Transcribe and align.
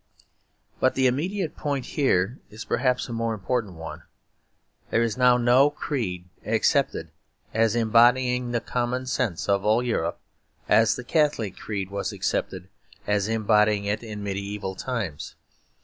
But 0.79 0.95
the 0.95 1.05
immediate 1.05 1.55
point 1.55 1.85
here 1.85 2.39
is 2.49 2.65
perhaps 2.65 3.07
a 3.07 3.13
more 3.13 3.35
important 3.35 3.75
one. 3.75 4.01
There 4.89 5.03
is 5.03 5.15
now 5.15 5.37
no 5.37 5.69
creed 5.69 6.25
accepted 6.43 7.11
as 7.53 7.75
embodying 7.75 8.49
the 8.49 8.61
common 8.61 9.05
sense 9.05 9.47
of 9.47 9.63
all 9.63 9.83
Europe, 9.83 10.19
as 10.67 10.95
the 10.95 11.03
Catholic 11.03 11.55
creed 11.55 11.91
was 11.91 12.11
accepted 12.11 12.67
as 13.05 13.27
embodying 13.27 13.85
it 13.85 14.01
in 14.01 14.23
mediaeval 14.23 14.73
times. 14.73 15.35